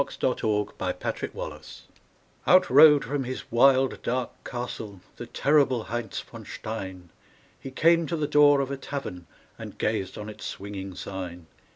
_THE 0.03 0.27
LEGEND 0.27 0.73
OF 0.81 0.99
HEINZ 0.99 1.31
VON 1.31 1.61
STEIN 1.61 1.93
Out 2.47 2.69
rode 2.71 3.05
from 3.05 3.23
his 3.23 3.51
wild, 3.51 4.01
dark 4.01 4.31
castle 4.43 4.99
The 5.17 5.27
terrible 5.27 5.83
Heinz 5.83 6.19
von 6.21 6.43
Stein; 6.43 7.11
He 7.59 7.69
came 7.69 8.07
to 8.07 8.15
the 8.15 8.25
door 8.25 8.61
of 8.61 8.71
a 8.71 8.77
tavern 8.77 9.27
And 9.59 9.77
gazed 9.77 10.17
on 10.17 10.27
its 10.27 10.43
swinging 10.43 10.95
sign. 10.95 11.45